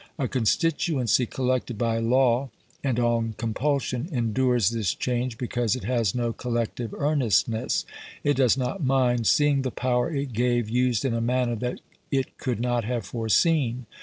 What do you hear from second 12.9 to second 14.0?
foreseen.